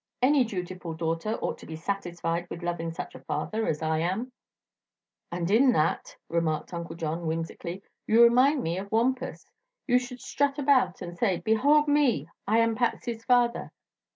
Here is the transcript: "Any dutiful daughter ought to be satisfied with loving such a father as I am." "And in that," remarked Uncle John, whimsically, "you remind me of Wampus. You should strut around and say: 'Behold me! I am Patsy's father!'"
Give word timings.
"Any 0.19 0.43
dutiful 0.45 0.95
daughter 0.95 1.35
ought 1.43 1.59
to 1.59 1.67
be 1.67 1.75
satisfied 1.75 2.47
with 2.49 2.63
loving 2.63 2.91
such 2.91 3.13
a 3.13 3.19
father 3.19 3.67
as 3.67 3.83
I 3.83 3.99
am." 3.99 4.31
"And 5.31 5.51
in 5.51 5.73
that," 5.73 6.17
remarked 6.27 6.73
Uncle 6.73 6.95
John, 6.95 7.27
whimsically, 7.27 7.83
"you 8.07 8.23
remind 8.23 8.63
me 8.63 8.79
of 8.79 8.91
Wampus. 8.91 9.45
You 9.85 9.99
should 9.99 10.19
strut 10.19 10.57
around 10.57 11.03
and 11.03 11.15
say: 11.15 11.37
'Behold 11.41 11.87
me! 11.87 12.27
I 12.47 12.57
am 12.57 12.73
Patsy's 12.73 13.23
father!'" 13.25 13.71